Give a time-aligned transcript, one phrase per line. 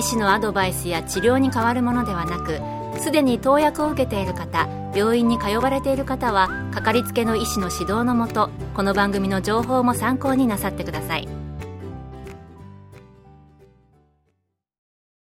[0.00, 2.58] 医師のアドバイスや治療に変わるものではなく
[2.98, 11.28] すでに投薬を受けている方病院に通われている方はかかりつけの医師の指導のもとこの番組の情報も参考になさってください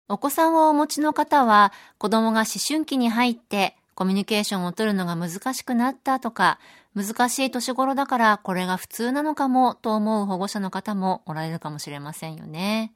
[0.08, 6.58] お子さんをお持ちの方は子供が思春期に入ってコミュニケーションを取るのが難しくなったとか
[6.94, 12.94] 難しい年頃だからこれが普通なのかもと思う保護者の方もおられるかもしれませんよね。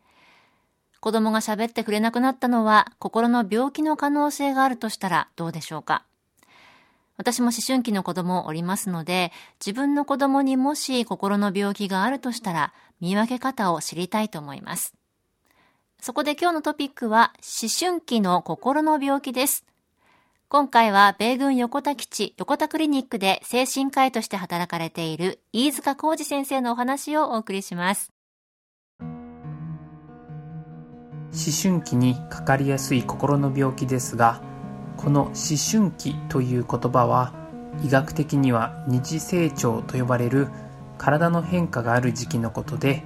[1.06, 6.04] 子供が喋ってくれなくなったのは心の病気の可能性があるとしたらどうでしょうか？
[7.16, 9.30] 私も思春期の子供おりますので、
[9.65, 14.95] 自分の子供にもし心の病気があるとしたら、見分け方を知りたいと思います。
[16.01, 19.65] そこで今日のトピックは、思春期の心の病気です。
[20.49, 28.10] 今回は米軍横田基地横田クリニックで精神科医として働かれている飯塚浩二先生のお話をお送りします。
[31.32, 34.41] 思春期にかかりやすい心の病気ですが
[34.96, 35.35] この思
[35.71, 37.33] 春期という言葉は
[37.85, 40.49] 医学的には二次成長と呼ばれる
[40.99, 43.02] 体の変化がある時期のことで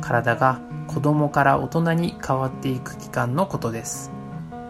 [0.00, 4.10] 体が子供から大人に変わっていく期間のことです。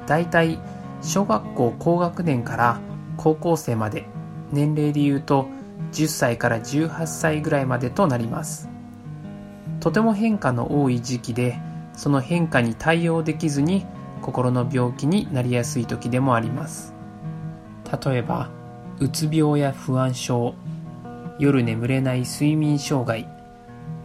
[0.06, 0.58] だいたい
[1.02, 2.80] 小学校高学年から
[3.16, 4.06] 高校生まで
[4.52, 5.48] 年齢で言うと
[5.92, 8.68] 10歳から18歳ぐらいまでとなります。
[9.80, 11.60] とても変化の多い時期で
[11.96, 13.84] その変化に対応できずに
[14.22, 16.94] 心の病気になりやすい時でもあります。
[18.04, 18.50] 例えば
[19.00, 20.54] うつ病や不安症
[21.38, 23.28] 夜眠れない睡眠障害。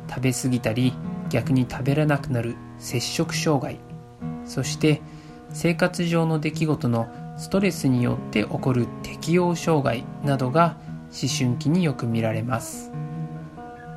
[0.09, 0.93] 食べ過ぎたり
[1.29, 3.79] 逆に食べれなくなる摂食障害。
[4.45, 5.01] そして
[5.53, 7.07] 生活上の出来事の
[7.37, 10.77] ストレスによって起こる適応障害などが
[11.11, 12.91] 思春期によく見られます。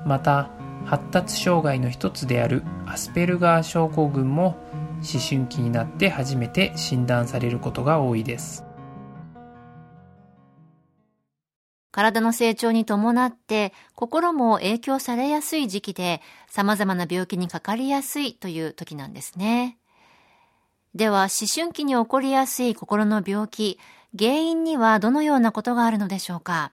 [0.07, 0.51] また
[0.85, 4.57] 発達障害の一つであるアスペルガー症候群も
[4.97, 8.65] 思春期になって初めて診断されることが多いです
[11.95, 19.79] 体の成長に伴って心も影響されやすい時期で様々な病気にかかりやすいという時なんですね。
[20.97, 23.79] では思春期に起こりやすい心の病気、
[24.19, 26.73] 原因にはどのようなことがあるのでしょうか？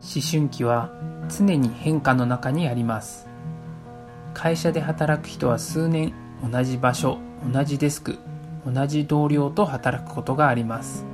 [0.00, 0.90] 思春期は
[1.28, 3.28] 常に変化の中にあります。
[4.34, 6.14] 会社で働く人は数年
[6.48, 7.18] 同じ場所
[7.52, 8.18] 同じデスク
[8.64, 11.04] 同じ同僚と働くことがあります。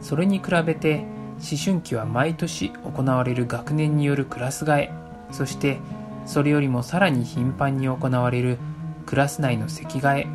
[0.00, 1.06] それに比べて
[1.38, 4.92] 思春期は毎年行われる学年によるクラス替え
[5.30, 5.78] そして
[6.26, 8.58] それよりもさらに頻繁に行われる
[9.06, 10.26] クラス内の席替え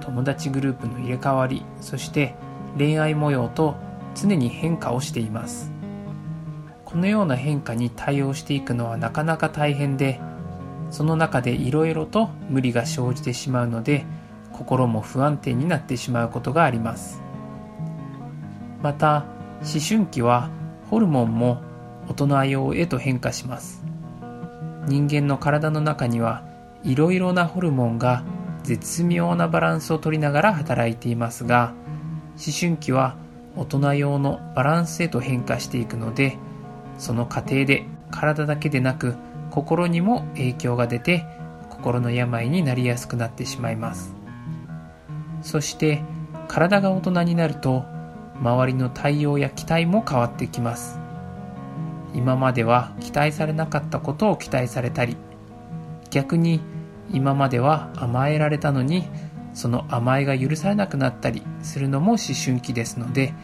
[0.00, 2.34] 友達グループの入れ替わりそして
[2.76, 3.76] 恋愛模様と
[4.14, 5.77] 常に変化をしています。
[6.88, 10.22] このような変化に対応していくのはなかなか大変で
[10.90, 14.06] その中でいろいろと無理が生じてしまうので
[14.54, 17.20] 心も不安定になってしまうことがあります。
[18.82, 19.26] また
[19.60, 20.48] 思春期は
[20.88, 21.60] ホルモンも
[22.08, 23.84] 大人用へと変化します。
[24.86, 26.42] 人間の体の中には
[26.84, 28.24] いろいろなホルモンが
[28.62, 31.74] 絶妙なバランスを取りながら働いていますが
[32.36, 33.16] 思春期は
[33.56, 36.38] 大人用のバランスへと変化していくので
[36.98, 39.14] その過程で体だけでなく
[39.50, 41.24] 心にも影響が出て
[41.70, 44.14] 心の病になりやすくなってしまいます。
[45.42, 46.02] そして
[46.48, 47.84] 体が大人になると
[48.40, 50.98] 周りの対応や期待も変わってきます。
[52.14, 55.16] 今までは期待されなかったことを期待されたり
[56.10, 56.60] 逆に
[57.12, 59.04] 今までは甘えられたのに
[59.52, 63.34] その甘えが許されなくなったりするのも思春期ですので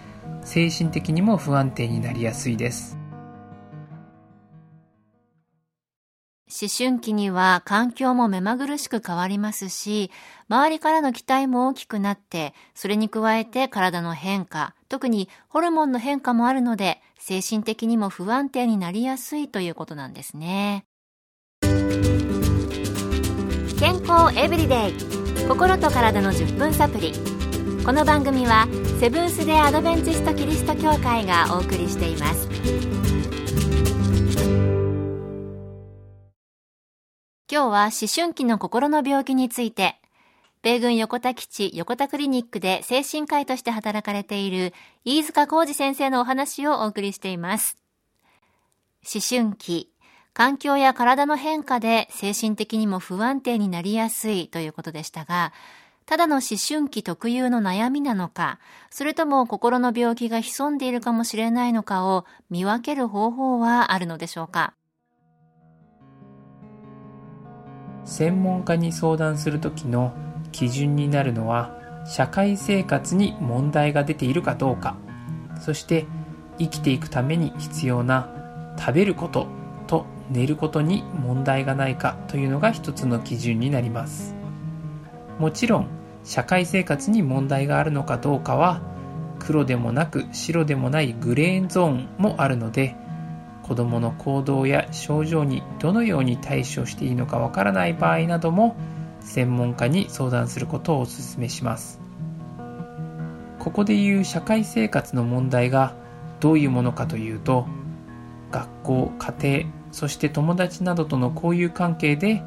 [0.44, 3.03] 精神的にも不安定になりやすいです。
[6.60, 10.12] 思春期には環境も目まぐるしく変わりますし、
[10.48, 20.84] 周りからの期待も大きくなって、それに加えて体の変化、特にホルモンの変化もあるので、精神的にも不安定になりやすいということなんですね。
[23.80, 27.12] 健康エブリデイ心と体の10分サプリ
[27.84, 28.66] この番組は
[28.98, 32.93] セブンス・デ・アドベンチスト・キリスト教会がお送りしています
[37.52, 40.00] 今日は思春期の心の病気について
[40.62, 44.72] 米軍横田基地横田クリニックで精神科医として働かれている
[45.04, 47.76] 飯塚浩二先生のお話をお送りしています。
[49.02, 49.90] 思春期、
[50.32, 55.52] 環境や体の変化で精神的にも不安定になりやすいということでしたが、
[56.06, 58.58] ただの思春期特有の悩みなのか、
[58.88, 64.72] それとも心の病気が潜んでいるかもしれないのかを見分ける方法はあるのでしょうか？
[68.04, 70.12] 専門家に相談するときの
[70.52, 74.96] 基準になるのは社会生活に問題が出ているかどうか。
[75.60, 76.06] そして
[76.58, 78.28] 生きていくために必要な
[78.78, 79.46] 食べること
[79.86, 84.34] と寝ることに問題がないかというのが一つの基準になります。
[85.38, 85.88] もちろん
[86.22, 88.80] 社会生活に問題があるのかどうかは
[89.38, 92.96] 黒でもなく白でもないグレーンゾーンもあるので
[93.64, 98.76] 子どもの行動や症状にどのように対処していいのかわからない場合なども
[99.20, 101.98] 専門家に相談することをお勧めします。
[103.58, 105.94] ここでいう社会生活の問題が
[106.40, 107.66] どういうものかというと
[108.50, 109.34] 学校家
[109.64, 112.42] 庭そして友達などとの交友関係で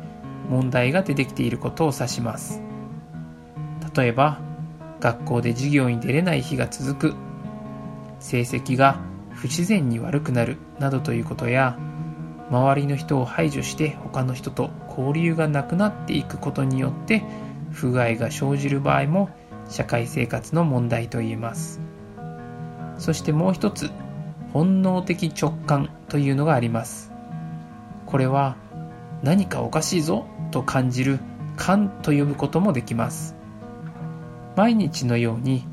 [0.49, 2.61] 問題が出てきていることを指します。
[3.95, 4.39] 例えば
[4.99, 7.15] 学校で授業に出れない日が続く。
[8.19, 8.99] 成績が
[9.37, 11.77] 不自然に悪くなるなどということや
[12.49, 17.23] 周りの人を排除して他の人と交流がなくなっていくことによって
[17.71, 19.29] 不具合が生じる場合も
[19.69, 21.81] 社会生活の問題と言えます。
[22.97, 23.91] そしてもう一つ
[24.53, 27.11] 本能的直感というのがあります。
[28.07, 28.55] これは
[29.21, 31.19] 何かおかしいぞと感じる
[31.57, 33.35] 感と呼ぶこともできます。
[34.55, 35.67] 毎日のように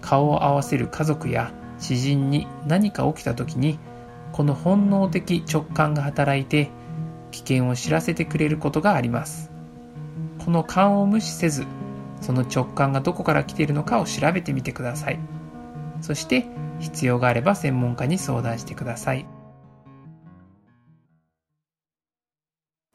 [0.00, 3.78] 顔を合わせる家族や知人に何か起きた時に
[4.32, 6.70] この本能的直感が働いて
[7.30, 9.50] 危険を知らせてくれることがあります。
[10.44, 11.66] この勘を無視せず
[12.20, 15.18] その直感がどこから来ているのかを調べてみてください。
[16.00, 16.46] そして
[16.80, 19.26] 必要があれば専門家に相談してください。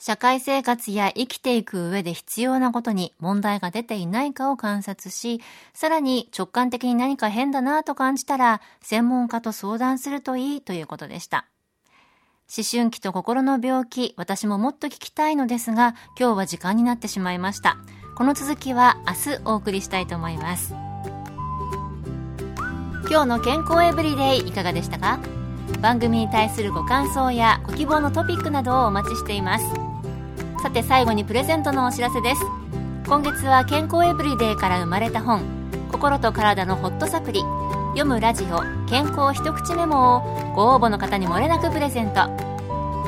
[0.06, 5.40] 社会生活や生きていく上で必要なことに問題が出ていないかを観察し、
[5.74, 11.46] さらに直感的に何か変だなと感じたら、専門家と相談するといいということでした。
[12.54, 17.78] 思春期と心の病気、私ももっと聞きたいのですが、今日は時間になってしまいました。
[18.18, 20.74] この続きは明日お送りしたいと思います。
[23.10, 25.22] 今日の健康エブリデイいかがでしたか？
[25.80, 29.66] 番組に対するご感想やご希望のトピックなどをお待ちしています。
[30.64, 32.42] さて最後にプレゼントのお知らせです。
[33.06, 35.42] 今月は健康エブリデイから生まれた本、
[35.92, 37.42] 心と体のホットサプリ、
[37.90, 40.22] 読むラジオ健康一口メモを
[40.56, 42.30] ご応募の方にもれなくプレゼント。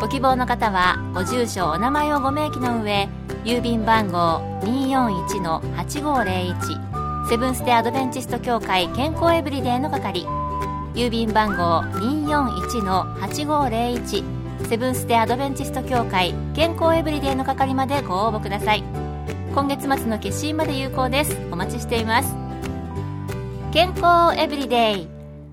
[0.02, 3.07] ご希望の方はご住所お名前をご明記の上
[3.46, 10.28] 郵便番号241-8501セブンス・テ・アドベンチスト協会健康エブリデイの係。
[10.94, 14.35] 郵便番号241-8501
[14.66, 18.84] セブンス・テ・アドベンチスト協会健康エブリデイの係までご応募ください。
[19.54, 21.38] 今月末の決心まで有効です。
[21.52, 22.36] お待ちしています。
[23.72, 25.08] 健康エブリデイ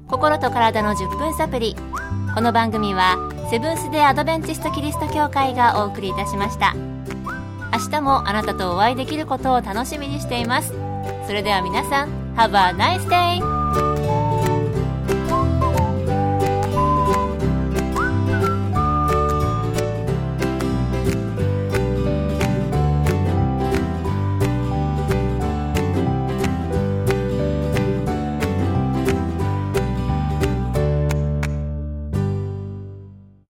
[0.09, 1.77] 心と体の10分サプリ
[2.35, 3.17] この番組は
[3.51, 6.75] セブンス・デ・アドベンチスト・キリスト教会がお送りいたしました。
[7.73, 10.73] 明日もあなたとお会いできることを楽しみにしています。
[11.27, 13.62] それでは皆さん Have a nice day!